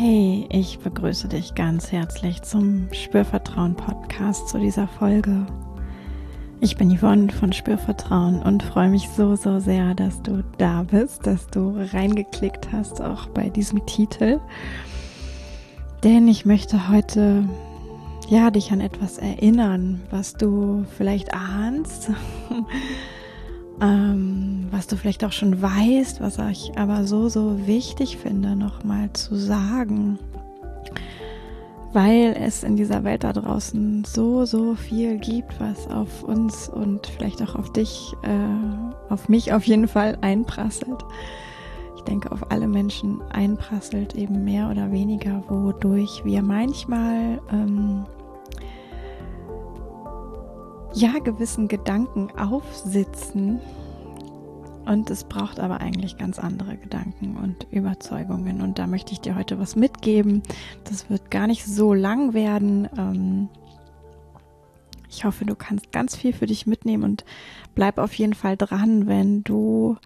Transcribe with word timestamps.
Hey, 0.00 0.46
ich 0.52 0.78
begrüße 0.78 1.26
dich 1.26 1.56
ganz 1.56 1.90
herzlich 1.90 2.42
zum 2.42 2.86
Spürvertrauen 2.92 3.74
Podcast 3.74 4.48
zu 4.48 4.60
dieser 4.60 4.86
Folge. 4.86 5.44
Ich 6.60 6.76
bin 6.76 6.96
Yvonne 6.96 7.32
von 7.32 7.52
Spürvertrauen 7.52 8.40
und 8.40 8.62
freue 8.62 8.90
mich 8.90 9.08
so, 9.08 9.34
so 9.34 9.58
sehr, 9.58 9.96
dass 9.96 10.22
du 10.22 10.44
da 10.56 10.84
bist, 10.84 11.26
dass 11.26 11.48
du 11.48 11.74
reingeklickt 11.92 12.70
hast, 12.70 13.02
auch 13.02 13.26
bei 13.30 13.48
diesem 13.48 13.84
Titel. 13.86 14.38
Denn 16.04 16.28
ich 16.28 16.46
möchte 16.46 16.88
heute 16.88 17.48
ja 18.28 18.52
dich 18.52 18.70
an 18.70 18.80
etwas 18.80 19.18
erinnern, 19.18 20.00
was 20.12 20.34
du 20.34 20.86
vielleicht 20.96 21.34
ahnst, 21.34 22.12
ähm, 23.80 24.66
was 24.70 24.86
du 24.86 24.96
vielleicht 24.96 25.24
auch 25.24 25.32
schon 25.32 25.60
weißt, 25.60 26.20
was 26.20 26.38
ich 26.50 26.76
aber 26.76 27.04
so, 27.04 27.28
so 27.28 27.66
wichtig 27.66 28.16
finde, 28.16 28.56
nochmal 28.56 29.12
zu 29.12 29.36
sagen. 29.36 30.18
Weil 31.92 32.36
es 32.38 32.64
in 32.64 32.76
dieser 32.76 33.02
Welt 33.04 33.24
da 33.24 33.32
draußen 33.32 34.04
so, 34.04 34.44
so 34.44 34.74
viel 34.74 35.18
gibt, 35.18 35.58
was 35.58 35.88
auf 35.88 36.22
uns 36.22 36.68
und 36.68 37.06
vielleicht 37.06 37.42
auch 37.42 37.54
auf 37.54 37.72
dich, 37.72 38.12
äh, 38.22 39.12
auf 39.12 39.28
mich 39.28 39.52
auf 39.52 39.64
jeden 39.64 39.88
Fall 39.88 40.18
einprasselt. 40.20 41.02
Ich 41.96 42.02
denke, 42.02 42.30
auf 42.30 42.50
alle 42.50 42.68
Menschen 42.68 43.22
einprasselt 43.30 44.14
eben 44.14 44.44
mehr 44.44 44.70
oder 44.70 44.92
weniger, 44.92 45.42
wodurch 45.48 46.24
wir 46.24 46.42
manchmal 46.42 47.40
ähm, 47.50 48.04
ja 51.00 51.18
gewissen 51.20 51.68
Gedanken 51.68 52.30
aufsitzen. 52.36 53.60
Und 54.84 55.10
es 55.10 55.24
braucht 55.24 55.60
aber 55.60 55.80
eigentlich 55.80 56.16
ganz 56.16 56.38
andere 56.38 56.76
Gedanken 56.76 57.36
und 57.36 57.66
Überzeugungen. 57.70 58.62
Und 58.62 58.78
da 58.78 58.86
möchte 58.86 59.12
ich 59.12 59.20
dir 59.20 59.36
heute 59.36 59.58
was 59.58 59.76
mitgeben. 59.76 60.42
Das 60.84 61.10
wird 61.10 61.30
gar 61.30 61.46
nicht 61.46 61.66
so 61.66 61.92
lang 61.92 62.32
werden. 62.32 62.88
Ähm, 62.96 63.48
ich 65.10 65.24
hoffe, 65.24 65.44
du 65.44 65.54
kannst 65.54 65.92
ganz 65.92 66.16
viel 66.16 66.32
für 66.32 66.46
dich 66.46 66.66
mitnehmen 66.66 67.04
und 67.04 67.24
bleib 67.74 67.98
auf 67.98 68.14
jeden 68.14 68.34
Fall 68.34 68.56
dran, 68.56 69.06
wenn 69.06 69.44
du 69.44 69.96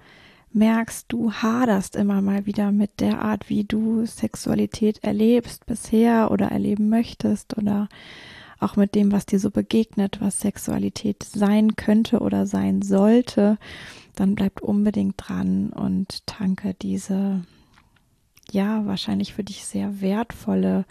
merkst, 0.52 1.06
du 1.08 1.32
haderst 1.32 1.96
immer 1.96 2.20
mal 2.20 2.44
wieder 2.44 2.72
mit 2.72 3.00
der 3.00 3.22
Art, 3.22 3.48
wie 3.48 3.64
du 3.64 4.04
Sexualität 4.04 5.02
erlebst 5.02 5.64
bisher 5.64 6.30
oder 6.30 6.48
erleben 6.48 6.88
möchtest 6.88 7.56
oder 7.56 7.88
auch 8.62 8.76
mit 8.76 8.94
dem, 8.94 9.12
was 9.12 9.26
dir 9.26 9.38
so 9.38 9.50
begegnet, 9.50 10.20
was 10.20 10.40
Sexualität 10.40 11.22
sein 11.22 11.76
könnte 11.76 12.20
oder 12.20 12.46
sein 12.46 12.82
sollte, 12.82 13.58
dann 14.14 14.34
bleibt 14.34 14.60
unbedingt 14.60 15.14
dran 15.16 15.70
und 15.70 16.26
tanke 16.26 16.74
diese, 16.74 17.44
ja, 18.50 18.86
wahrscheinlich 18.86 19.34
für 19.34 19.44
dich 19.44 19.64
sehr 19.64 20.00
wertvolle 20.00 20.84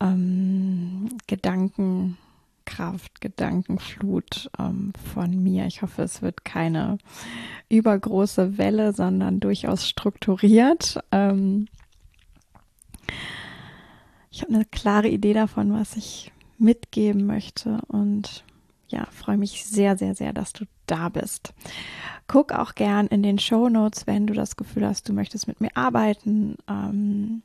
ähm, 0.00 1.08
Gedankenkraft, 1.26 3.20
Gedankenflut 3.20 4.50
ähm, 4.58 4.92
von 5.12 5.42
mir. 5.42 5.66
Ich 5.66 5.82
hoffe, 5.82 6.02
es 6.02 6.22
wird 6.22 6.44
keine 6.44 6.98
übergroße 7.68 8.58
Welle, 8.58 8.92
sondern 8.92 9.40
durchaus 9.40 9.88
strukturiert. 9.88 10.98
Ähm, 11.10 11.66
ich 14.30 14.42
habe 14.42 14.54
eine 14.54 14.64
klare 14.64 15.08
Idee 15.08 15.34
davon, 15.34 15.72
was 15.72 15.96
ich 15.96 16.32
mitgeben 16.62 17.26
möchte. 17.26 17.80
Und 17.88 18.44
ja, 18.88 19.06
freue 19.10 19.36
mich 19.36 19.64
sehr, 19.64 19.96
sehr, 19.96 20.14
sehr, 20.14 20.32
dass 20.32 20.52
du 20.52 20.64
da 20.86 21.08
bist. 21.08 21.52
Guck 22.28 22.52
auch 22.52 22.74
gern 22.74 23.06
in 23.08 23.22
den 23.22 23.38
Show 23.38 23.68
Notes, 23.68 24.06
wenn 24.06 24.26
du 24.26 24.34
das 24.34 24.56
Gefühl 24.56 24.86
hast, 24.86 25.08
du 25.08 25.12
möchtest 25.12 25.48
mit 25.48 25.60
mir 25.60 25.70
arbeiten. 25.74 26.56
Ähm, 26.68 27.42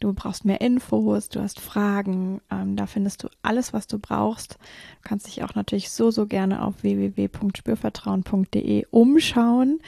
du 0.00 0.12
brauchst 0.12 0.44
mehr 0.44 0.60
Infos, 0.60 1.28
du 1.28 1.40
hast 1.40 1.60
Fragen. 1.60 2.40
Ähm, 2.50 2.76
da 2.76 2.86
findest 2.86 3.22
du 3.22 3.28
alles, 3.42 3.72
was 3.72 3.86
du 3.86 3.98
brauchst. 3.98 4.54
Du 5.02 5.08
kannst 5.08 5.26
dich 5.26 5.44
auch 5.44 5.54
natürlich 5.54 5.90
so, 5.90 6.10
so 6.10 6.26
gerne 6.26 6.62
auf 6.62 6.82
www.spürvertrauen.de 6.82 8.86
umschauen 8.90 9.80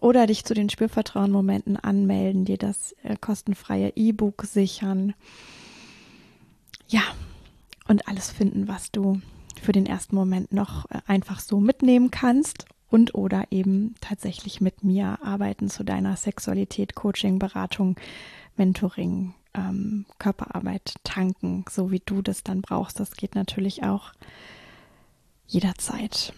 oder 0.00 0.26
dich 0.26 0.44
zu 0.44 0.52
den 0.52 0.68
Spürvertrauen-Momenten 0.68 1.78
anmelden, 1.78 2.44
dir 2.44 2.58
das 2.58 2.94
äh, 3.02 3.16
kostenfreie 3.18 3.92
E-Book 3.96 4.44
sichern. 4.44 5.14
Ja, 6.88 7.02
und 7.88 8.08
alles 8.08 8.30
finden, 8.30 8.68
was 8.68 8.90
du 8.90 9.20
für 9.60 9.72
den 9.72 9.86
ersten 9.86 10.16
Moment 10.16 10.52
noch 10.52 10.90
äh, 10.90 11.00
einfach 11.06 11.40
so 11.40 11.60
mitnehmen 11.60 12.10
kannst 12.10 12.66
und 12.90 13.14
oder 13.14 13.44
eben 13.50 13.94
tatsächlich 14.00 14.60
mit 14.60 14.84
mir 14.84 15.18
arbeiten 15.22 15.68
zu 15.68 15.84
deiner 15.84 16.16
Sexualität, 16.16 16.94
Coaching, 16.94 17.38
Beratung, 17.38 17.96
Mentoring, 18.56 19.34
ähm, 19.54 20.06
Körperarbeit 20.18 20.94
tanken, 21.02 21.64
so 21.70 21.90
wie 21.90 22.02
du 22.04 22.22
das 22.22 22.42
dann 22.42 22.62
brauchst. 22.62 23.00
Das 23.00 23.16
geht 23.16 23.34
natürlich 23.34 23.82
auch 23.82 24.12
jederzeit. 25.46 26.32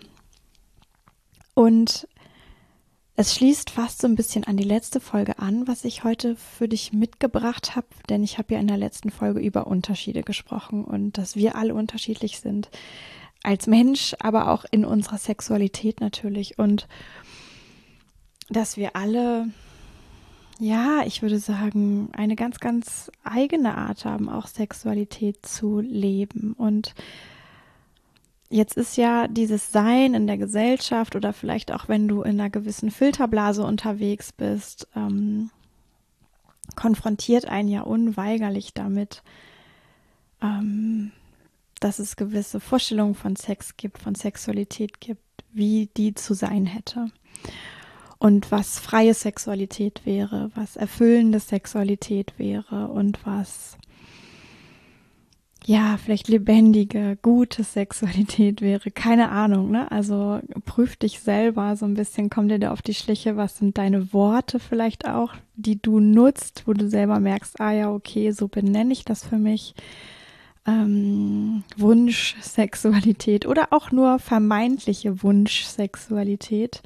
Und 1.55 2.09
es 3.17 3.35
schließt 3.35 3.71
fast 3.71 4.03
so 4.03 4.07
ein 4.07 4.15
bisschen 4.15 4.45
an 4.45 4.59
die 4.59 4.65
letzte 4.65 5.01
Folge 5.01 5.39
an, 5.39 5.67
was 5.67 5.85
ich 5.87 6.05
heute 6.05 6.37
für 6.37 6.69
dich 6.69 6.93
mitgebracht 6.93 7.75
habe, 7.75 7.87
denn 8.11 8.23
ich 8.23 8.37
habe 8.37 8.55
ja 8.55 8.61
in 8.61 8.69
der 8.69 8.77
letzten 8.77 9.11
Folge 9.11 9.41
über 9.41 9.67
Unterschiede 9.67 10.23
gesprochen 10.23 10.85
und 10.85 11.17
dass 11.17 11.35
wir 11.35 11.57
alle 11.57 11.75
unterschiedlich 11.75 12.41
sind 12.41 12.69
als 13.43 13.67
Mensch, 13.67 14.15
aber 14.19 14.51
auch 14.51 14.67
in 14.71 14.85
unserer 14.85 15.17
Sexualität 15.17 16.01
natürlich 16.01 16.59
und 16.59 16.89
dass 18.51 18.77
wir 18.77 18.97
alle, 18.97 19.49
ja, 20.59 21.03
ich 21.07 21.23
würde 21.23 21.39
sagen, 21.39 22.11
eine 22.13 22.37
ganz, 22.37 22.61
ganz 22.61 23.11
eigene 23.25 23.79
Art 23.79 24.05
haben, 24.05 24.29
auch 24.29 24.47
Sexualität 24.47 25.47
zu 25.47 25.81
leben 25.81 26.53
und 26.53 26.95
Jetzt 28.49 28.77
ist 28.77 28.97
ja 28.97 29.27
dieses 29.27 29.73
Sein 29.73 30.15
in 30.15 30.27
der 30.27 30.39
Gesellschaft 30.39 31.17
oder 31.17 31.33
vielleicht 31.33 31.73
auch 31.73 31.89
wenn 31.89 32.07
du 32.07 32.23
in 32.23 32.41
einer 32.41 32.51
gewissen 32.51 32.91
Filterblase 32.91 33.65
unterwegs 33.65 34.33
bist, 34.33 34.87
ähm, 34.95 35.51
konfrontiert 36.77 37.47
einen 37.47 37.69
ja 37.69 37.83
unweigerlich 37.83 38.73
damit, 38.73 39.23
ähm, 40.43 41.11
dass 41.81 41.99
es 41.99 42.17
gewisse 42.17 42.61
Vorstellungen 42.61 43.15
von 43.15 43.37
Sex 43.37 43.77
gibt, 43.77 43.99
von 43.99 44.15
Sexualität 44.15 45.01
gibt, 45.01 45.21
wie 45.53 45.89
die 45.97 46.15
zu 46.15 46.35
sein 46.35 46.67
hätte. 46.67 47.11
Und 48.19 48.51
was 48.51 48.79
freie 48.79 49.13
Sexualität 49.13 50.07
wäre, 50.07 50.51
was 50.55 50.77
erfüllende 50.77 51.41
Sexualität 51.41 52.39
wäre 52.39 52.89
und 52.89 53.19
was 53.27 53.77
ja, 55.69 55.97
vielleicht 55.97 56.29
lebendige, 56.29 57.19
gute 57.23 57.65
Sexualität 57.65 58.61
wäre. 58.61 58.93
Keine 58.93 59.31
Ahnung, 59.31 59.73
ne? 59.73 59.91
Also 59.91 60.39
prüf 60.65 60.95
dich 60.95 61.19
selber 61.19 61.75
so 61.75 61.87
ein 61.87 61.95
bisschen, 61.95 62.31
komm 62.31 62.47
dir 62.47 62.61
da 62.61 62.71
auf 62.71 62.83
die 62.83 62.95
Schliche, 62.95 63.37
was 63.37 63.59
sind 63.59 63.77
deine 63.77 64.13
Worte 64.13 64.61
vielleicht 64.61 65.09
auch, 65.09 65.35
die 65.57 65.83
du 65.83 65.99
nutzt, 65.99 66.63
wo 66.67 66.73
du 66.73 66.89
selber 66.89 67.19
merkst, 67.19 67.61
ah 67.61 67.73
ja, 67.73 67.91
okay, 67.91 68.31
so 68.31 68.47
benenne 68.47 68.93
ich 68.93 69.05
das 69.05 69.27
für 69.27 69.39
mich. 69.39 69.75
Ähm, 70.69 71.65
Wunschsexualität 71.77 73.45
oder 73.45 73.73
auch 73.73 73.91
nur 73.91 74.21
vermeintliche 74.21 75.21
Wunschsexualität, 75.25 76.81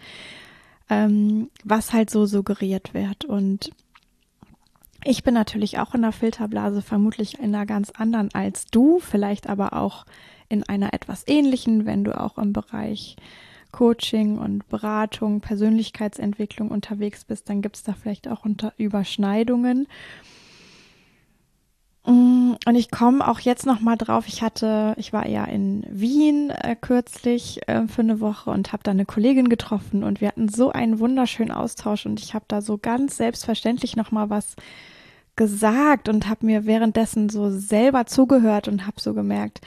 ähm, 0.89 1.51
was 1.65 1.93
halt 1.93 2.09
so 2.09 2.25
suggeriert 2.25 2.95
wird. 2.95 3.27
Und 3.27 3.73
ich 5.05 5.23
bin 5.23 5.35
natürlich 5.35 5.79
auch 5.79 5.95
in 5.95 6.03
der 6.03 6.13
Filterblase, 6.13 6.83
vermutlich 6.83 7.39
in 7.39 7.55
einer 7.55 7.67
ganz 7.67 7.91
anderen 7.91 8.33
als 8.35 8.67
du, 8.67 9.01
vielleicht 9.01 9.49
aber 9.49 9.73
auch 9.73 10.05
in 10.49 10.69
einer 10.69 10.93
etwas 10.93 11.27
ähnlichen, 11.27 11.87
wenn 11.87 12.05
du 12.05 12.19
auch 12.21 12.39
im 12.39 12.53
Bereich 12.53 13.17
Coaching 13.73 14.37
und 14.39 14.69
Beratung, 14.69 15.41
Persönlichkeitsentwicklung 15.41 16.71
unterwegs 16.71 17.25
bist, 17.25 17.49
dann 17.49 17.63
gibt 17.63 17.77
es 17.77 17.83
da 17.85 17.93
vielleicht 17.93 18.29
auch 18.29 18.45
unter 18.45 18.73
Überschneidungen. 18.77 19.87
Mm, 22.07 22.55
und 22.67 22.75
ich 22.75 22.91
komme 22.91 23.27
auch 23.27 23.41
jetzt 23.41 23.67
noch 23.67 23.81
mal 23.81 23.97
drauf. 23.97 24.27
Ich 24.27 24.43
hatte, 24.43 24.95
ich 24.97 25.13
war 25.13 25.27
ja 25.27 25.45
in 25.45 25.85
Wien 25.91 26.51
äh, 26.51 26.77
kürzlich 26.81 27.61
äh, 27.69 27.87
für 27.89 28.03
eine 28.03 28.21
Woche 28.21 28.51
und 28.51 28.73
habe 28.73 28.83
da 28.83 28.91
eine 28.91 29.05
Kollegin 29.05 29.49
getroffen 29.49 30.03
und 30.05 30.21
wir 30.21 30.29
hatten 30.29 30.49
so 30.49 30.71
einen 30.71 30.99
wunderschönen 30.99 31.53
Austausch 31.53 32.07
und 32.07 32.21
ich 32.21 32.35
habe 32.35 32.45
da 32.49 32.63
so 32.63 32.79
ganz 32.79 33.17
selbstverständlich 33.17 33.97
noch 33.97 34.13
mal 34.13 34.31
was 34.31 34.57
gesagt 35.37 36.09
und 36.09 36.29
habe 36.29 36.47
mir 36.47 36.67
währenddessen 36.67 37.29
so 37.29 37.51
selber 37.51 38.07
zugehört 38.07 38.69
und 38.69 38.87
habe 38.87 39.01
so 39.01 39.15
gemerkt, 39.15 39.61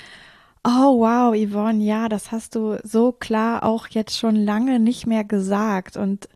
oh 0.64 1.00
wow, 1.00 1.36
Yvonne, 1.36 1.84
ja, 1.84 2.10
das 2.10 2.32
hast 2.32 2.56
du 2.56 2.80
so 2.84 3.12
klar 3.12 3.64
auch 3.64 3.88
jetzt 3.88 4.18
schon 4.18 4.36
lange 4.36 4.80
nicht 4.80 5.08
mehr 5.08 5.24
gesagt 5.24 5.98
und 5.98 6.30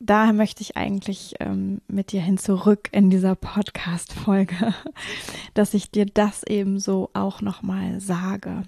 daher 0.00 0.32
möchte 0.32 0.62
ich 0.62 0.76
eigentlich 0.76 1.34
ähm, 1.38 1.80
mit 1.86 2.12
dir 2.12 2.20
hin 2.20 2.38
zurück 2.38 2.88
in 2.90 3.10
dieser 3.10 3.36
Podcast-Folge, 3.36 4.74
dass 5.54 5.74
ich 5.74 5.90
dir 5.90 6.06
das 6.06 6.42
eben 6.42 6.80
so 6.80 7.10
auch 7.12 7.42
nochmal 7.42 8.00
sage. 8.00 8.64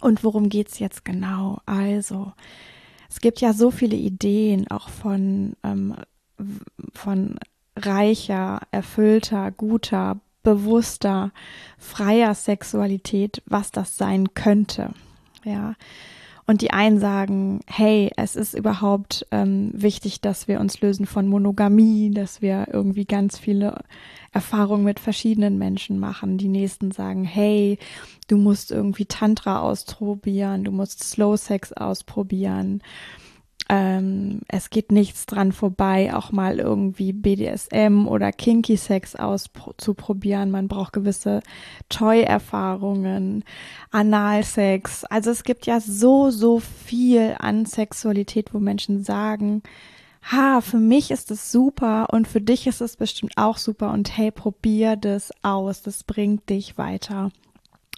Und 0.00 0.24
worum 0.24 0.48
geht's 0.48 0.78
jetzt 0.78 1.04
genau? 1.04 1.58
Also, 1.66 2.32
es 3.10 3.20
gibt 3.20 3.40
ja 3.40 3.52
so 3.52 3.70
viele 3.70 3.96
Ideen 3.96 4.68
auch 4.70 4.88
von, 4.88 5.56
ähm, 5.62 5.94
von 6.92 7.38
reicher, 7.76 8.60
erfüllter, 8.70 9.50
guter, 9.50 10.20
bewusster, 10.42 11.32
freier 11.78 12.34
Sexualität, 12.34 13.42
was 13.46 13.70
das 13.70 13.96
sein 13.96 14.34
könnte. 14.34 14.90
Ja. 15.44 15.74
Und 16.46 16.60
die 16.60 16.72
einen 16.72 16.98
sagen, 16.98 17.60
hey, 17.66 18.10
es 18.16 18.36
ist 18.36 18.54
überhaupt 18.54 19.26
ähm, 19.30 19.70
wichtig, 19.72 20.20
dass 20.20 20.46
wir 20.46 20.60
uns 20.60 20.80
lösen 20.82 21.06
von 21.06 21.26
Monogamie, 21.26 22.10
dass 22.10 22.42
wir 22.42 22.68
irgendwie 22.70 23.06
ganz 23.06 23.38
viele 23.38 23.82
Erfahrungen 24.32 24.84
mit 24.84 25.00
verschiedenen 25.00 25.56
Menschen 25.56 25.98
machen. 25.98 26.36
Die 26.36 26.48
nächsten 26.48 26.90
sagen, 26.90 27.24
hey, 27.24 27.78
du 28.28 28.36
musst 28.36 28.70
irgendwie 28.72 29.06
Tantra 29.06 29.60
ausprobieren, 29.60 30.64
du 30.64 30.70
musst 30.70 31.02
Slow 31.02 31.36
Sex 31.38 31.72
ausprobieren 31.72 32.82
ähm, 33.68 34.40
es 34.48 34.68
geht 34.68 34.92
nichts 34.92 35.24
dran 35.24 35.52
vorbei, 35.52 36.14
auch 36.14 36.32
mal 36.32 36.58
irgendwie 36.58 37.12
BDSM 37.12 38.06
oder 38.06 38.30
Kinky 38.30 38.76
Sex 38.76 39.16
auszuprobieren. 39.16 40.50
Man 40.50 40.68
braucht 40.68 40.92
gewisse 40.92 41.40
Toy-Erfahrungen, 41.88 43.42
Analsex. 43.90 45.04
Also 45.04 45.30
es 45.30 45.44
gibt 45.44 45.64
ja 45.66 45.80
so, 45.80 46.30
so 46.30 46.60
viel 46.60 47.36
an 47.38 47.64
Sexualität, 47.64 48.52
wo 48.52 48.58
Menschen 48.58 49.02
sagen, 49.02 49.62
ha, 50.30 50.60
für 50.60 50.78
mich 50.78 51.10
ist 51.10 51.30
es 51.30 51.50
super 51.50 52.08
und 52.12 52.28
für 52.28 52.40
dich 52.40 52.66
ist 52.66 52.82
es 52.82 52.96
bestimmt 52.96 53.32
auch 53.36 53.56
super 53.56 53.92
und 53.92 54.16
hey, 54.16 54.30
probier 54.30 54.96
das 54.96 55.32
aus, 55.42 55.82
das 55.82 56.04
bringt 56.04 56.48
dich 56.50 56.76
weiter. 56.76 57.30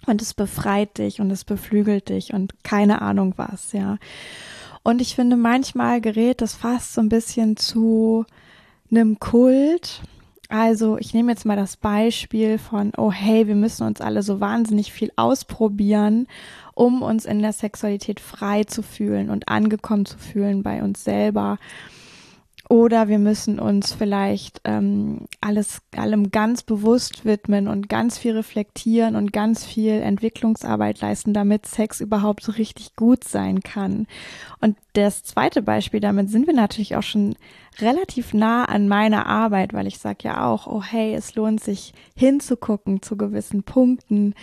Und 0.05 0.21
es 0.21 0.33
befreit 0.33 0.99
dich 0.99 1.19
und 1.19 1.31
es 1.31 1.43
beflügelt 1.43 2.07
dich 2.07 2.33
und 2.33 2.63
keine 2.63 3.01
Ahnung 3.01 3.33
was, 3.35 3.73
ja. 3.73 3.97
Und 4.87 5.01
ich 5.01 5.15
finde, 5.15 5.35
manchmal 5.35 5.99
gerät 5.99 6.39
das 6.39 6.55
fast 6.55 6.93
so 6.93 7.01
ein 7.01 7.09
bisschen 7.09 7.57
zu 7.57 8.25
einem 8.89 9.19
Kult. 9.19 10.01
Also 10.47 10.97
ich 10.97 11.13
nehme 11.13 11.29
jetzt 11.29 11.45
mal 11.45 11.57
das 11.57 11.75
Beispiel 11.75 12.57
von, 12.57 12.93
oh 12.95 13.11
hey, 13.11 13.47
wir 13.47 13.55
müssen 13.55 13.85
uns 13.85 13.99
alle 13.99 14.23
so 14.23 14.39
wahnsinnig 14.39 14.93
viel 14.93 15.11
ausprobieren, 15.17 16.25
um 16.73 17.01
uns 17.01 17.25
in 17.25 17.41
der 17.41 17.51
Sexualität 17.51 18.21
frei 18.21 18.63
zu 18.63 18.81
fühlen 18.81 19.29
und 19.29 19.49
angekommen 19.49 20.05
zu 20.05 20.17
fühlen 20.17 20.63
bei 20.63 20.81
uns 20.81 21.03
selber. 21.03 21.57
Oder 22.69 23.07
wir 23.07 23.19
müssen 23.19 23.59
uns 23.59 23.93
vielleicht 23.93 24.59
ähm, 24.65 25.21
alles, 25.39 25.81
allem 25.95 26.31
ganz 26.31 26.63
bewusst 26.63 27.23
widmen 27.23 27.69
und 27.69 27.87
ganz 27.87 28.17
viel 28.17 28.33
reflektieren 28.33 29.15
und 29.15 29.31
ganz 29.31 29.63
viel 29.63 29.93
Entwicklungsarbeit 29.93 30.99
leisten, 30.99 31.33
damit 31.33 31.65
Sex 31.65 32.01
überhaupt 32.01 32.43
so 32.43 32.51
richtig 32.51 32.97
gut 32.97 33.23
sein 33.23 33.61
kann. 33.61 34.05
Und 34.59 34.75
das 34.93 35.23
zweite 35.23 35.61
Beispiel, 35.61 36.01
damit 36.01 36.29
sind 36.29 36.45
wir 36.45 36.53
natürlich 36.53 36.97
auch 36.97 37.03
schon 37.03 37.35
relativ 37.79 38.33
nah 38.33 38.65
an 38.65 38.89
meiner 38.89 39.27
Arbeit, 39.27 39.73
weil 39.73 39.87
ich 39.87 39.99
sage 39.99 40.19
ja 40.23 40.45
auch, 40.45 40.67
oh 40.67 40.83
hey, 40.83 41.13
es 41.13 41.35
lohnt 41.35 41.63
sich 41.63 41.93
hinzugucken 42.15 43.01
zu 43.01 43.15
gewissen 43.15 43.63
Punkten, 43.63 44.33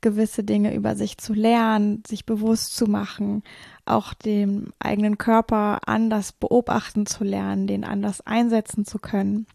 gewisse 0.00 0.44
Dinge 0.44 0.74
über 0.74 0.96
sich 0.96 1.18
zu 1.18 1.32
lernen, 1.32 2.02
sich 2.06 2.26
bewusst 2.26 2.76
zu 2.76 2.86
machen, 2.86 3.42
auch 3.84 4.14
den 4.14 4.70
eigenen 4.78 5.18
Körper 5.18 5.80
anders 5.86 6.32
beobachten 6.32 7.06
zu 7.06 7.24
lernen, 7.24 7.66
den 7.66 7.84
anders 7.84 8.20
einsetzen 8.26 8.84
zu 8.84 8.98
können. 8.98 9.46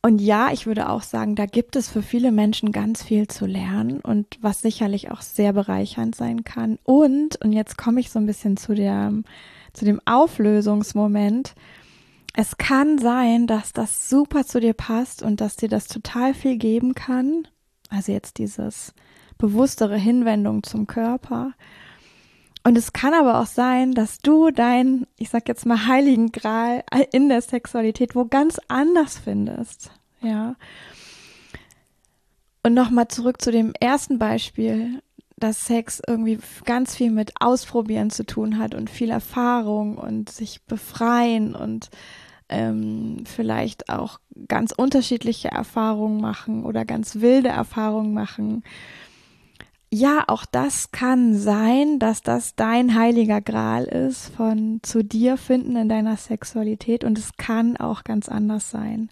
Und 0.00 0.20
ja, 0.20 0.50
ich 0.52 0.66
würde 0.66 0.88
auch 0.88 1.02
sagen, 1.02 1.34
da 1.34 1.46
gibt 1.46 1.74
es 1.74 1.88
für 1.88 2.02
viele 2.02 2.30
Menschen 2.30 2.70
ganz 2.70 3.02
viel 3.02 3.26
zu 3.26 3.46
lernen 3.46 4.00
und 4.00 4.38
was 4.40 4.62
sicherlich 4.62 5.10
auch 5.10 5.22
sehr 5.22 5.52
bereichernd 5.52 6.14
sein 6.14 6.44
kann. 6.44 6.78
Und, 6.84 7.36
und 7.44 7.52
jetzt 7.52 7.76
komme 7.76 8.00
ich 8.00 8.10
so 8.10 8.18
ein 8.18 8.26
bisschen 8.26 8.56
zu 8.56 8.74
der, 8.74 9.12
zu 9.72 9.84
dem 9.84 10.00
Auflösungsmoment. 10.04 11.54
Es 12.34 12.56
kann 12.56 12.98
sein, 12.98 13.46
dass 13.46 13.72
das 13.72 14.08
super 14.08 14.44
zu 14.44 14.60
dir 14.60 14.74
passt 14.74 15.22
und 15.22 15.40
dass 15.40 15.56
dir 15.56 15.68
das 15.68 15.86
total 15.86 16.34
viel 16.34 16.56
geben 16.56 16.94
kann. 16.94 17.48
Also 17.88 18.12
jetzt 18.12 18.38
dieses 18.38 18.94
bewusstere 19.38 19.96
Hinwendung 19.96 20.62
zum 20.62 20.86
Körper. 20.86 21.52
Und 22.64 22.76
es 22.76 22.92
kann 22.92 23.14
aber 23.14 23.40
auch 23.40 23.46
sein, 23.46 23.92
dass 23.92 24.18
du 24.18 24.50
deinen, 24.50 25.06
ich 25.16 25.30
sag 25.30 25.48
jetzt 25.48 25.64
mal, 25.64 25.86
heiligen 25.86 26.32
Gral 26.32 26.84
in 27.12 27.28
der 27.28 27.40
Sexualität 27.40 28.14
wo 28.14 28.26
ganz 28.26 28.60
anders 28.68 29.18
findest. 29.18 29.90
Ja. 30.20 30.56
Und 32.62 32.74
nochmal 32.74 33.08
zurück 33.08 33.40
zu 33.40 33.50
dem 33.50 33.72
ersten 33.80 34.18
Beispiel, 34.18 35.00
dass 35.38 35.66
Sex 35.66 36.00
irgendwie 36.06 36.38
ganz 36.64 36.96
viel 36.96 37.10
mit 37.10 37.32
Ausprobieren 37.40 38.10
zu 38.10 38.24
tun 38.24 38.58
hat 38.58 38.74
und 38.74 38.90
viel 38.90 39.10
Erfahrung 39.10 39.98
und 39.98 40.30
sich 40.30 40.62
befreien 40.64 41.54
und 41.54 41.90
ähm, 42.48 43.24
vielleicht 43.24 43.88
auch 43.88 44.20
ganz 44.48 44.72
unterschiedliche 44.72 45.48
Erfahrungen 45.48 46.20
machen 46.20 46.64
oder 46.64 46.84
ganz 46.84 47.16
wilde 47.16 47.50
Erfahrungen 47.50 48.14
machen 48.14 48.62
ja, 49.90 50.24
auch 50.26 50.44
das 50.44 50.90
kann 50.92 51.34
sein, 51.34 51.98
dass 51.98 52.22
das 52.22 52.54
dein 52.54 52.94
heiliger 52.94 53.40
Gral 53.40 53.84
ist 53.84 54.28
von 54.36 54.80
zu 54.82 55.02
dir 55.02 55.38
finden 55.38 55.76
in 55.76 55.88
deiner 55.88 56.18
Sexualität 56.18 57.04
und 57.04 57.18
es 57.18 57.36
kann 57.38 57.78
auch 57.78 58.04
ganz 58.04 58.28
anders 58.28 58.70
sein. 58.70 59.08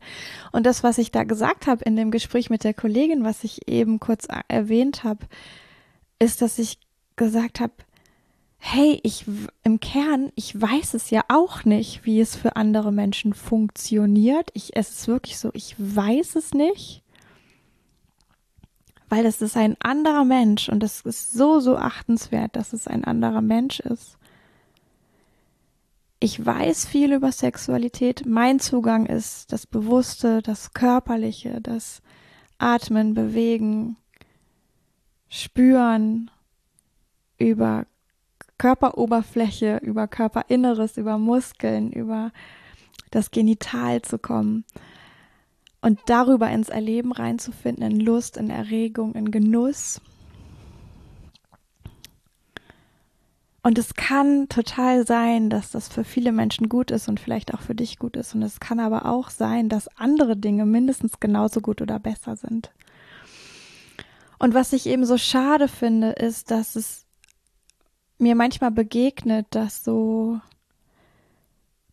Und 0.52 0.66
das, 0.66 0.82
was 0.82 0.98
ich 0.98 1.10
da 1.10 1.24
gesagt 1.24 1.66
habe 1.66 1.82
in 1.84 1.96
dem 1.96 2.10
Gespräch 2.10 2.50
mit 2.50 2.62
der 2.62 2.74
Kollegin, 2.74 3.24
was 3.24 3.42
ich 3.42 3.68
eben 3.68 4.00
kurz 4.00 4.28
erwähnt 4.48 5.02
habe, 5.02 5.24
ist, 6.18 6.42
dass 6.42 6.58
ich 6.58 6.78
gesagt 7.16 7.60
habe, 7.60 7.74
hey, 8.58 9.00
ich 9.02 9.26
im 9.62 9.80
Kern, 9.80 10.32
ich 10.34 10.60
weiß 10.60 10.94
es 10.94 11.10
ja 11.10 11.22
auch 11.28 11.64
nicht, 11.64 12.04
wie 12.04 12.20
es 12.20 12.36
für 12.36 12.56
andere 12.56 12.92
Menschen 12.92 13.34
funktioniert. 13.34 14.50
Ich, 14.54 14.76
es 14.76 14.90
ist 14.90 15.08
wirklich 15.08 15.38
so, 15.38 15.50
ich 15.54 15.76
weiß 15.78 16.36
es 16.36 16.52
nicht 16.52 17.02
weil 19.08 19.22
das 19.22 19.40
ist 19.40 19.56
ein 19.56 19.76
anderer 19.80 20.24
Mensch 20.24 20.68
und 20.68 20.82
das 20.82 21.02
ist 21.02 21.32
so, 21.32 21.60
so 21.60 21.76
achtenswert, 21.76 22.56
dass 22.56 22.72
es 22.72 22.88
ein 22.88 23.04
anderer 23.04 23.40
Mensch 23.40 23.80
ist. 23.80 24.18
Ich 26.18 26.44
weiß 26.44 26.86
viel 26.86 27.12
über 27.12 27.30
Sexualität. 27.30 28.24
Mein 28.26 28.58
Zugang 28.58 29.06
ist 29.06 29.52
das 29.52 29.66
Bewusste, 29.66 30.42
das 30.42 30.72
Körperliche, 30.72 31.60
das 31.60 32.00
Atmen, 32.58 33.14
Bewegen, 33.14 33.96
Spüren 35.36 36.30
über 37.38 37.86
Körperoberfläche, 38.58 39.78
über 39.82 40.08
Körperinneres, 40.08 40.96
über 40.96 41.18
Muskeln, 41.18 41.92
über 41.92 42.32
das 43.10 43.30
Genital 43.30 44.00
zu 44.02 44.18
kommen 44.18 44.64
und 45.82 46.00
darüber 46.06 46.50
ins 46.50 46.70
Erleben 46.70 47.12
reinzufinden, 47.12 47.84
in 47.84 48.00
Lust, 48.00 48.38
in 48.38 48.48
Erregung, 48.48 49.14
in 49.14 49.30
Genuss. 49.30 50.00
Und 53.62 53.78
es 53.78 53.94
kann 53.94 54.48
total 54.48 55.06
sein, 55.06 55.50
dass 55.50 55.70
das 55.70 55.88
für 55.88 56.04
viele 56.04 56.32
Menschen 56.32 56.68
gut 56.68 56.90
ist 56.90 57.08
und 57.08 57.20
vielleicht 57.20 57.52
auch 57.52 57.60
für 57.60 57.74
dich 57.74 57.98
gut 57.98 58.16
ist. 58.16 58.34
Und 58.34 58.42
es 58.42 58.60
kann 58.60 58.80
aber 58.80 59.06
auch 59.06 59.28
sein, 59.28 59.68
dass 59.68 59.88
andere 59.98 60.36
Dinge 60.36 60.64
mindestens 60.64 61.20
genauso 61.20 61.60
gut 61.60 61.82
oder 61.82 61.98
besser 61.98 62.36
sind. 62.36 62.70
Und 64.38 64.54
was 64.54 64.72
ich 64.72 64.86
eben 64.86 65.06
so 65.06 65.16
schade 65.18 65.68
finde, 65.68 66.10
ist, 66.10 66.50
dass 66.50 66.76
es 66.76 67.06
mir 68.18 68.34
manchmal 68.34 68.70
begegnet, 68.70 69.46
dass 69.50 69.84
so 69.84 70.40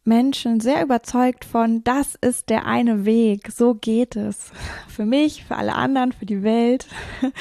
Menschen 0.05 0.59
sehr 0.59 0.83
überzeugt 0.83 1.45
von, 1.45 1.83
das 1.83 2.15
ist 2.15 2.49
der 2.49 2.65
eine 2.65 3.05
Weg, 3.05 3.51
so 3.51 3.73
geht 3.73 4.15
es. 4.15 4.51
Für 4.87 5.05
mich, 5.05 5.43
für 5.45 5.55
alle 5.55 5.73
anderen, 5.75 6.11
für 6.11 6.25
die 6.25 6.43
Welt. 6.43 6.87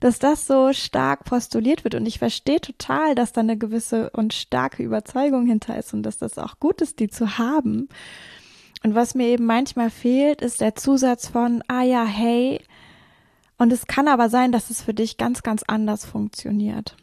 Dass 0.00 0.20
das 0.20 0.46
so 0.46 0.72
stark 0.72 1.24
postuliert 1.24 1.82
wird. 1.82 1.96
Und 1.96 2.06
ich 2.06 2.20
verstehe 2.20 2.60
total, 2.60 3.16
dass 3.16 3.32
da 3.32 3.40
eine 3.40 3.58
gewisse 3.58 4.10
und 4.10 4.32
starke 4.32 4.84
Überzeugung 4.84 5.44
hinter 5.46 5.76
ist 5.76 5.92
und 5.92 6.04
dass 6.04 6.18
das 6.18 6.38
auch 6.38 6.60
gut 6.60 6.80
ist, 6.82 7.00
die 7.00 7.08
zu 7.08 7.36
haben. 7.36 7.88
Und 8.84 8.94
was 8.94 9.16
mir 9.16 9.26
eben 9.26 9.44
manchmal 9.44 9.90
fehlt, 9.90 10.40
ist 10.40 10.60
der 10.60 10.76
Zusatz 10.76 11.26
von, 11.26 11.64
ah 11.66 11.82
ja, 11.82 12.04
hey, 12.04 12.60
und 13.58 13.72
es 13.72 13.86
kann 13.86 14.08
aber 14.08 14.30
sein, 14.30 14.52
dass 14.52 14.70
es 14.70 14.80
für 14.80 14.94
dich 14.94 15.16
ganz, 15.16 15.42
ganz 15.42 15.64
anders 15.66 16.06
funktioniert. 16.06 16.96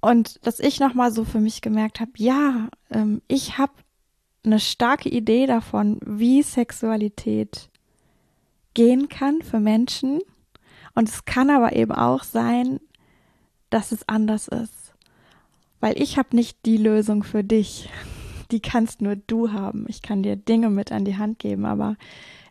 Und 0.00 0.44
dass 0.46 0.60
ich 0.60 0.80
nochmal 0.80 1.12
so 1.12 1.24
für 1.24 1.40
mich 1.40 1.60
gemerkt 1.60 2.00
habe, 2.00 2.10
ja, 2.16 2.68
ähm, 2.90 3.22
ich 3.28 3.58
habe 3.58 3.72
eine 4.44 4.58
starke 4.58 5.08
Idee 5.08 5.46
davon, 5.46 6.00
wie 6.04 6.42
Sexualität 6.42 7.68
gehen 8.74 9.08
kann 9.08 9.42
für 9.42 9.60
Menschen. 9.60 10.20
Und 10.94 11.08
es 11.08 11.24
kann 11.24 11.50
aber 11.50 11.74
eben 11.76 11.92
auch 11.92 12.24
sein, 12.24 12.80
dass 13.68 13.92
es 13.92 14.08
anders 14.08 14.48
ist. 14.48 14.94
Weil 15.80 16.00
ich 16.00 16.18
habe 16.18 16.34
nicht 16.34 16.64
die 16.66 16.76
Lösung 16.76 17.22
für 17.22 17.44
dich. 17.44 17.88
Die 18.50 18.60
kannst 18.60 19.00
nur 19.00 19.16
du 19.16 19.52
haben. 19.52 19.86
Ich 19.88 20.02
kann 20.02 20.22
dir 20.22 20.36
Dinge 20.36 20.70
mit 20.70 20.92
an 20.92 21.04
die 21.04 21.16
Hand 21.16 21.38
geben, 21.38 21.64
aber 21.64 21.96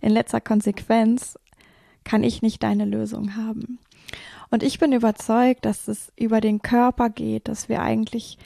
in 0.01 0.11
letzter 0.11 0.41
Konsequenz 0.41 1.37
kann 2.03 2.23
ich 2.23 2.41
nicht 2.41 2.63
deine 2.63 2.85
Lösung 2.85 3.35
haben. 3.35 3.79
Und 4.49 4.63
ich 4.63 4.79
bin 4.79 4.93
überzeugt, 4.93 5.65
dass 5.65 5.87
es 5.87 6.11
über 6.15 6.41
den 6.41 6.61
Körper 6.61 7.09
geht, 7.09 7.47
dass 7.47 7.69
wir 7.69 7.81
eigentlich 7.81 8.37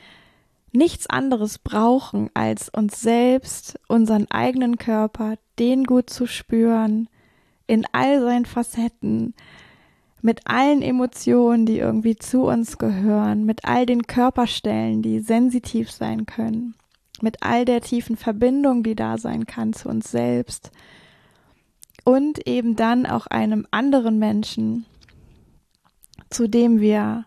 nichts 0.74 1.08
anderes 1.08 1.60
brauchen, 1.60 2.30
als 2.34 2.68
uns 2.68 3.00
selbst, 3.00 3.80
unseren 3.88 4.30
eigenen 4.30 4.78
Körper, 4.78 5.36
den 5.60 5.86
gut 5.86 6.10
zu 6.10 6.26
spüren, 6.26 7.08
in 7.68 7.86
all 7.92 8.22
seinen 8.22 8.46
Facetten, 8.46 9.34
mit 10.22 10.48
allen 10.48 10.82
Emotionen, 10.82 11.66
die 11.66 11.78
irgendwie 11.78 12.16
zu 12.16 12.44
uns 12.44 12.78
gehören, 12.78 13.46
mit 13.46 13.66
all 13.66 13.86
den 13.86 14.08
Körperstellen, 14.08 15.02
die 15.02 15.20
sensitiv 15.20 15.92
sein 15.92 16.26
können, 16.26 16.76
mit 17.24 17.42
all 17.42 17.64
der 17.66 17.82
tiefen 17.82 18.18
Verbindung, 18.18 18.84
die 18.84 18.96
da 18.96 19.18
sein 19.18 19.46
kann 19.46 19.74
zu 19.74 19.90
uns 19.90 20.12
selbst 20.12 20.72
und 22.04 22.46
eben 22.46 22.76
dann 22.76 23.06
auch 23.06 23.28
einem 23.28 23.66
anderen 23.72 24.20
Menschen, 24.20 24.86
zu 26.30 26.48
dem 26.50 26.82
wir 26.82 27.26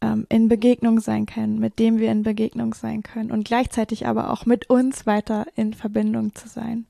ähm, 0.00 0.26
in 0.28 0.48
Begegnung 0.48 1.00
sein 1.00 1.26
können, 1.26 1.58
mit 1.58 1.78
dem 1.80 1.98
wir 1.98 2.12
in 2.12 2.22
Begegnung 2.22 2.72
sein 2.72 3.02
können 3.02 3.32
und 3.32 3.44
gleichzeitig 3.44 4.06
aber 4.06 4.30
auch 4.30 4.46
mit 4.46 4.70
uns 4.70 5.06
weiter 5.06 5.46
in 5.56 5.74
Verbindung 5.74 6.34
zu 6.34 6.48
sein. 6.48 6.86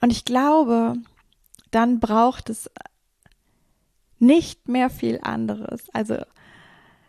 Und 0.00 0.10
ich 0.10 0.24
glaube, 0.24 0.94
dann 1.70 2.00
braucht 2.00 2.50
es 2.50 2.68
nicht 4.18 4.68
mehr 4.68 4.90
viel 4.90 5.20
anderes. 5.22 5.88
Also 5.92 6.16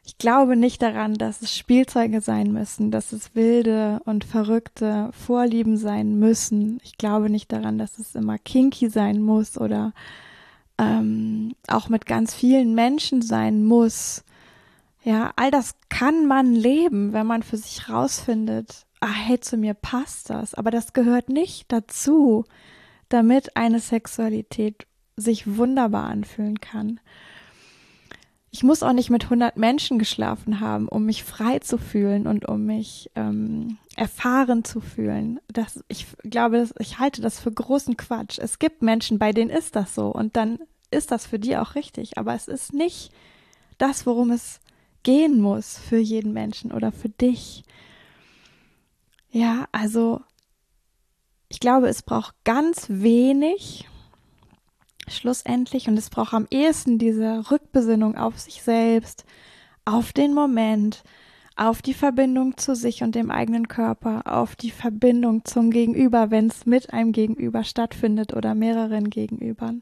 ich 0.08 0.18
glaube 0.18 0.56
nicht 0.56 0.82
daran, 0.82 1.16
dass 1.16 1.42
es 1.42 1.54
Spielzeuge 1.54 2.22
sein 2.22 2.54
müssen, 2.54 2.92
dass 2.92 3.12
es 3.12 3.36
wilde 3.36 4.00
und 4.06 4.24
verrückte 4.24 5.10
Vorlieben 5.12 5.76
sein 5.76 6.18
müssen. 6.18 6.80
Ich 6.82 6.98
glaube 6.98 7.30
nicht 7.30 7.52
daran, 7.52 7.78
dass 7.78 8.00
es 8.00 8.16
immer 8.16 8.38
kinky 8.38 8.90
sein 8.90 9.22
muss 9.22 9.58
oder 9.58 9.92
ähm, 10.78 11.56
auch 11.68 11.90
mit 11.90 12.06
ganz 12.06 12.34
vielen 12.34 12.74
Menschen 12.74 13.22
sein 13.22 13.66
muss. 13.66 14.24
Ja, 15.04 15.34
all 15.36 15.52
das 15.52 15.76
kann 15.90 16.26
man 16.26 16.54
leben, 16.54 17.12
wenn 17.12 17.28
man 17.28 17.44
für 17.44 17.58
sich 17.58 17.90
rausfindet, 17.90 18.86
ah, 19.02 19.12
hey, 19.12 19.42
zu 19.42 19.58
mir 19.58 19.74
passt 19.74 20.30
das. 20.30 20.54
Aber 20.54 20.72
das 20.72 20.94
gehört 20.94 21.28
nicht 21.28 21.70
dazu, 21.70 22.46
damit 23.10 23.58
eine 23.58 23.82
Sexualität 23.82 24.88
sich 25.18 25.58
wunderbar 25.58 26.06
anfühlen 26.06 26.62
kann. 26.62 27.02
Ich 28.58 28.64
muss 28.64 28.82
auch 28.82 28.92
nicht 28.92 29.12
mit 29.12 29.26
100 29.26 29.56
Menschen 29.56 30.00
geschlafen 30.00 30.62
haben, 30.62 30.88
um 30.88 31.06
mich 31.06 31.24
frei 31.24 31.60
zu 31.60 31.78
fühlen 31.78 32.26
und 32.26 32.48
um 32.48 32.66
mich 32.66 33.12
ähm, 33.14 33.78
erfahren 33.96 34.64
zu 34.64 34.82
fühlen. 34.82 35.40
Das, 35.48 35.84
ich 35.90 36.08
glaube, 36.24 36.58
das, 36.58 36.74
ich 36.80 36.98
halte 36.98 37.22
das 37.22 37.40
für 37.40 37.52
großen 37.52 37.98
Quatsch. 37.98 38.40
Es 38.40 38.58
gibt 38.58 38.82
Menschen, 38.82 39.20
bei 39.20 39.32
denen 39.32 39.52
ist 39.52 39.76
das 39.76 39.94
so 39.94 40.08
und 40.08 40.36
dann 40.36 40.58
ist 40.90 41.12
das 41.12 41.28
für 41.28 41.38
die 41.38 41.56
auch 41.56 41.76
richtig. 41.76 42.18
Aber 42.18 42.34
es 42.34 42.48
ist 42.48 42.74
nicht 42.74 43.12
das, 43.78 44.08
worum 44.08 44.32
es 44.32 44.60
gehen 45.04 45.40
muss 45.40 45.78
für 45.78 46.00
jeden 46.00 46.34
Menschen 46.34 46.72
oder 46.72 46.92
für 46.92 47.10
dich. 47.10 47.64
Ja, 49.30 49.68
also 49.72 50.22
ich 51.48 51.60
glaube, 51.60 51.90
es 51.90 52.02
braucht 52.02 52.34
ganz 52.44 52.88
wenig 52.90 53.88
schlussendlich 55.08 55.88
und 55.88 55.98
es 55.98 56.10
braucht 56.10 56.34
am 56.34 56.48
ehesten 56.50 56.98
diese 56.98 57.50
Rückbesinnung 57.52 58.18
auf 58.18 58.40
sich 58.40 58.62
selbst, 58.62 59.26
auf 59.86 60.14
den 60.14 60.34
Moment, 60.34 61.04
auf 61.56 61.82
die 61.82 61.94
Verbindung 61.94 62.58
zu 62.58 62.76
sich 62.76 63.02
und 63.02 63.16
dem 63.16 63.32
eigenen 63.32 63.68
Körper, 63.68 64.22
auf 64.26 64.56
die 64.56 64.72
Verbindung 64.72 65.44
zum 65.44 65.72
Gegenüber, 65.72 66.30
wenn 66.30 66.48
es 66.48 66.66
mit 66.66 66.94
einem 66.94 67.12
Gegenüber 67.12 67.64
stattfindet 67.64 68.34
oder 68.34 68.54
mehreren 68.54 69.10
Gegenübern. 69.10 69.82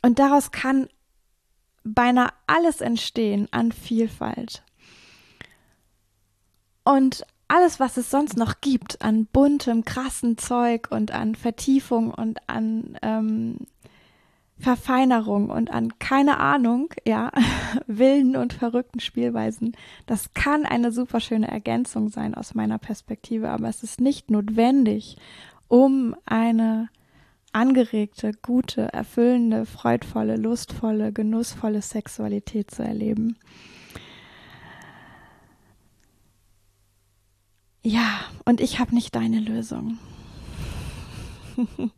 Und 0.00 0.18
daraus 0.18 0.50
kann 0.50 0.88
beinahe 1.84 2.30
alles 2.46 2.80
entstehen 2.80 3.48
an 3.50 3.72
Vielfalt. 3.72 4.62
Und 6.84 7.24
alles, 7.52 7.80
was 7.80 7.98
es 7.98 8.10
sonst 8.10 8.38
noch 8.38 8.62
gibt 8.62 9.02
an 9.02 9.26
buntem, 9.26 9.84
krassen 9.84 10.38
Zeug 10.38 10.88
und 10.90 11.10
an 11.10 11.34
Vertiefung 11.34 12.10
und 12.10 12.38
an 12.48 12.96
ähm, 13.02 13.56
Verfeinerung 14.58 15.50
und 15.50 15.70
an 15.70 15.98
keine 15.98 16.38
Ahnung, 16.38 16.94
ja, 17.06 17.30
wilden 17.86 18.36
und 18.36 18.54
verrückten 18.54 19.00
Spielweisen, 19.00 19.76
das 20.06 20.32
kann 20.32 20.64
eine 20.64 20.92
super 20.92 21.20
schöne 21.20 21.48
Ergänzung 21.48 22.08
sein 22.08 22.34
aus 22.34 22.54
meiner 22.54 22.78
Perspektive, 22.78 23.50
aber 23.50 23.68
es 23.68 23.82
ist 23.82 24.00
nicht 24.00 24.30
notwendig, 24.30 25.18
um 25.68 26.16
eine 26.24 26.88
angeregte, 27.52 28.32
gute, 28.40 28.94
erfüllende, 28.94 29.66
freudvolle, 29.66 30.36
lustvolle, 30.36 31.12
genussvolle 31.12 31.82
Sexualität 31.82 32.70
zu 32.70 32.82
erleben. 32.82 33.36
Ja, 37.82 38.20
und 38.44 38.60
ich 38.60 38.78
habe 38.78 38.94
nicht 38.94 39.14
deine 39.14 39.40
Lösung. 39.40 39.98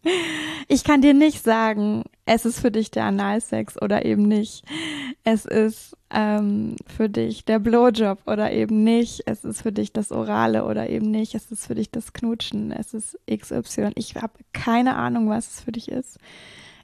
ich 0.68 0.82
kann 0.82 1.02
dir 1.02 1.14
nicht 1.14 1.42
sagen, 1.42 2.04
es 2.24 2.46
ist 2.46 2.60
für 2.60 2.70
dich 2.70 2.90
der 2.90 3.04
Analsex 3.04 3.80
oder 3.80 4.04
eben 4.04 4.22
nicht. 4.22 4.64
Es 5.24 5.44
ist 5.44 5.96
ähm, 6.10 6.76
für 6.86 7.08
dich 7.08 7.44
der 7.44 7.58
Blowjob 7.58 8.22
oder 8.26 8.52
eben 8.52 8.82
nicht. 8.82 9.22
Es 9.26 9.44
ist 9.44 9.62
für 9.62 9.72
dich 9.72 9.92
das 9.92 10.10
Orale 10.10 10.64
oder 10.64 10.88
eben 10.88 11.10
nicht. 11.10 11.34
Es 11.34 11.50
ist 11.50 11.66
für 11.66 11.74
dich 11.74 11.90
das 11.90 12.12
Knutschen. 12.12 12.72
Es 12.72 12.94
ist 12.94 13.18
XY. 13.30 13.90
Ich 13.94 14.16
habe 14.16 14.32
keine 14.52 14.96
Ahnung, 14.96 15.28
was 15.28 15.50
es 15.50 15.60
für 15.60 15.72
dich 15.72 15.88
ist. 15.88 16.18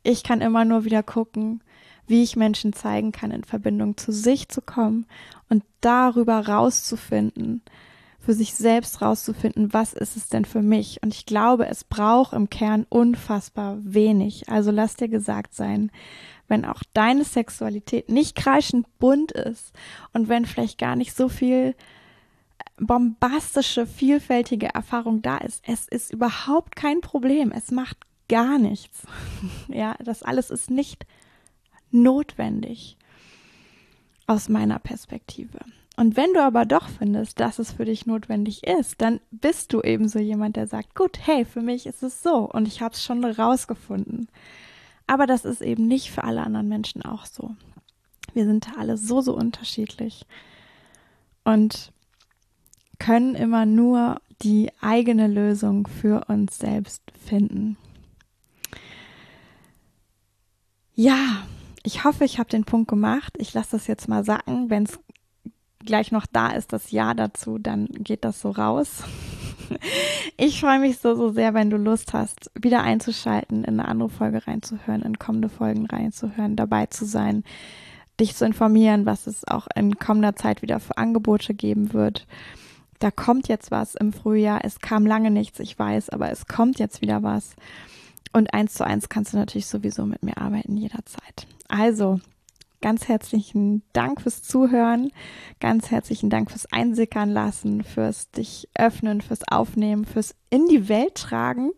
Ich 0.03 0.23
kann 0.23 0.41
immer 0.41 0.65
nur 0.65 0.85
wieder 0.85 1.03
gucken, 1.03 1.63
wie 2.07 2.23
ich 2.23 2.37
Menschen 2.37 2.73
zeigen 2.73 3.13
kann, 3.13 3.31
in 3.31 3.45
Verbindung 3.45 3.97
zu 3.97 4.13
sich 4.13 4.49
zu 4.49 4.61
kommen 4.61 5.07
und 5.49 5.63
darüber 5.81 6.47
rauszufinden, 6.47 7.63
für 8.21 8.35
sich 8.35 8.55
selbst 8.55 9.01
rauszufinden, 9.01 9.73
was 9.73 9.95
ist 9.95 10.17
es 10.17 10.29
denn 10.29 10.45
für 10.45 10.63
mich. 10.63 11.03
Und 11.03 11.15
ich 11.15 11.25
glaube, 11.25 11.67
es 11.67 11.85
braucht 11.85 12.35
im 12.35 12.51
Kern 12.51 12.87
unfassbar 12.89 13.79
wenig. 13.81 14.49
Also 14.49 14.71
lass 14.71 14.97
dir 14.97 15.09
gesagt 15.09 15.55
sein, 15.55 15.91
wenn 16.47 16.65
auch 16.65 16.83
deine 16.93 17.25
Sexualität 17.25 18.11
nicht 18.11 18.37
kreischend 18.37 18.87
bunt 18.99 19.33
ist 19.33 19.73
und 20.13 20.29
wenn 20.29 20.45
vielleicht 20.45 20.79
gar 20.79 20.97
nicht 20.97 21.17
so 21.17 21.29
viel 21.29 21.75
bombastische, 22.79 23.87
vielfältige 23.87 24.75
Erfahrung 24.75 25.23
da 25.23 25.39
ist, 25.39 25.63
es 25.67 25.89
ist 25.89 26.13
überhaupt 26.13 26.77
kein 26.77 27.01
Problem. 27.01 27.53
Es 27.53 27.71
macht 27.71 27.97
gar 28.29 28.59
nichts. 28.59 29.03
ja, 29.69 29.95
das 30.03 30.23
alles 30.23 30.51
ist 30.51 30.71
nicht 30.71 31.07
notwendig 31.91 32.97
aus 34.27 34.49
meiner 34.49 34.79
Perspektive. 34.79 35.59
Und 36.01 36.17
wenn 36.17 36.33
du 36.33 36.43
aber 36.43 36.65
doch 36.65 36.89
findest, 36.89 37.41
dass 37.41 37.59
es 37.59 37.73
für 37.73 37.85
dich 37.85 38.07
notwendig 38.07 38.67
ist, 38.67 39.03
dann 39.03 39.21
bist 39.31 39.75
du 39.75 39.83
ebenso 39.83 40.19
jemand, 40.19 40.57
der 40.57 40.67
sagt, 40.67 40.95
gut, 40.95 41.19
hey, 41.21 41.45
für 41.45 41.61
mich 41.61 41.85
ist 41.85 42.03
es 42.03 42.23
so 42.23 42.51
und 42.51 42.67
ich 42.67 42.81
habe 42.81 42.95
es 42.95 43.05
schon 43.05 43.23
rausgefunden. 43.23 44.31
Aber 45.07 45.27
das 45.27 45.45
ist 45.45 45.61
eben 45.61 45.87
nicht 45.87 46.11
für 46.11 46.25
alle 46.25 46.41
anderen 46.41 46.69
Menschen 46.69 47.03
auch 47.03 47.27
so. 47.27 47.55
Wir 48.33 48.47
sind 48.47 48.79
alle 48.79 48.97
so, 48.97 49.21
so 49.21 49.37
unterschiedlich 49.37 50.25
und 51.45 51.93
können 52.99 53.35
immer 53.35 53.67
nur 53.67 54.23
die 54.41 54.71
eigene 54.81 55.27
Lösung 55.27 55.87
für 55.87 56.25
uns 56.29 56.57
selbst 56.57 57.03
finden. 57.27 57.77
Ja, 60.95 61.47
ich 61.83 62.05
hoffe, 62.05 62.25
ich 62.25 62.39
habe 62.39 62.49
den 62.49 62.65
Punkt 62.65 62.89
gemacht. 62.89 63.35
Ich 63.37 63.53
lasse 63.53 63.73
das 63.73 63.87
jetzt 63.87 64.09
mal 64.09 64.25
sacken. 64.25 64.71
Wenn 64.71 64.85
es 64.85 64.99
gleich 65.85 66.13
noch 66.13 66.27
da 66.27 66.49
ist, 66.49 66.73
das 66.73 66.91
Ja 66.91 67.15
dazu, 67.15 67.59
dann 67.59 67.87
geht 67.87 68.25
das 68.25 68.41
so 68.41 68.51
raus. 68.51 69.03
Ich 70.37 70.61
freue 70.61 70.81
mich 70.81 70.99
so, 70.99 71.15
so 71.15 71.31
sehr, 71.31 71.55
wenn 71.55 71.71
du 71.71 71.77
Lust 71.77 72.13
hast, 72.13 72.51
wieder 72.61 72.83
einzuschalten, 72.83 73.63
in 73.63 73.79
eine 73.79 73.87
andere 73.87 74.09
Folge 74.09 74.45
reinzuhören, 74.45 75.03
in 75.03 75.21
kommende 75.21 75.49
Folgen 75.49 75.87
reinzuhören, 75.87 76.57
dabei 76.57 76.87
zu 76.87 77.05
sein, 77.05 77.45
dich 78.19 78.35
zu 78.35 78.45
informieren, 78.45 79.07
was 79.07 79.29
es 79.29 79.47
auch 79.47 79.69
in 79.77 79.99
kommender 79.99 80.35
Zeit 80.35 80.63
wieder 80.63 80.81
für 80.81 80.99
Angebote 80.99 81.55
geben 81.55 81.93
wird. 81.93 82.27
Da 82.99 83.11
kommt 83.11 83.49
jetzt 83.49 83.71
was 83.71 83.95
im 83.95 84.13
Frühjahr. 84.13 84.61
Es 84.65 84.81
kam 84.81 85.07
lange 85.07 85.31
nichts, 85.31 85.61
ich 85.61 85.79
weiß, 85.79 86.11
aber 86.11 86.31
es 86.31 86.47
kommt 86.47 86.79
jetzt 86.79 87.01
wieder 87.01 87.23
was. 87.23 87.55
Und 88.33 88.53
eins 88.53 88.75
zu 88.75 88.85
eins 88.85 89.09
kannst 89.09 89.33
du 89.33 89.39
natürlich 89.39 89.67
sowieso 89.67 90.05
mit 90.05 90.23
mir 90.23 90.39
arbeiten 90.39 90.77
jederzeit. 90.77 91.47
Also, 91.69 92.21
Ganz 92.83 93.09
herzlichen 93.09 93.83
Dank 93.93 94.23
fürs 94.23 94.43
Zuhören, 94.43 95.13
ganz 95.61 95.91
herzlichen 95.91 96.31
Dank 96.31 96.51
fürs 96.51 96.73
Einsickern 96.73 97.29
lassen, 97.29 97.85
fürs 97.85 98.31
dich 98.31 98.71
öffnen, 98.75 99.21
fürs 99.21 99.47
Aufnehmen, 99.47 100.07
fürs 100.07 100.35
in 100.49 100.67
die 100.67 100.89
Welt 100.89 101.15
tragen, 101.15 101.73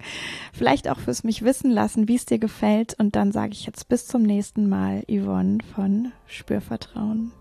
vielleicht 0.53 0.89
auch 0.89 1.01
fürs 1.01 1.25
mich 1.25 1.43
wissen 1.43 1.73
lassen, 1.73 2.07
wie 2.07 2.15
es 2.15 2.25
dir 2.25 2.39
gefällt. 2.39 2.95
Und 3.01 3.17
dann 3.17 3.33
sage 3.33 3.53
ich 3.53 3.67
jetzt 3.67 3.89
bis 3.89 4.07
zum 4.07 4.23
nächsten 4.23 4.69
Mal, 4.69 5.03
Yvonne 5.09 5.59
von 5.75 6.13
Spürvertrauen. 6.29 7.33